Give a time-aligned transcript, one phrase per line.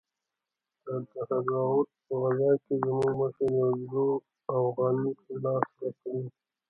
[0.85, 0.87] د
[1.29, 4.05] دهراوت په غزا کښې زموږ مشر يو څو
[4.55, 6.25] اوغانۍ په لاس راکړې وې.